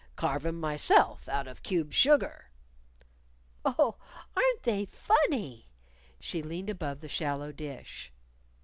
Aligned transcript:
Carve 0.15 0.47
'em 0.47 0.59
myself, 0.59 1.29
out 1.29 1.47
of 1.47 1.61
cube 1.61 1.93
sugar." 1.93 2.49
"Oh, 3.63 3.97
aren't 4.35 4.63
they 4.63 4.85
funny!" 4.87 5.67
She 6.19 6.41
leaned 6.41 6.71
above 6.71 7.01
the 7.01 7.07
shallow 7.07 7.51
dish. 7.51 8.11